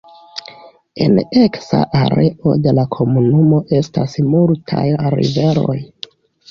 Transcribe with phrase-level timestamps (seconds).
[1.07, 4.89] En eksa areo de la komunumo estas multaj
[5.19, 5.81] riveroj.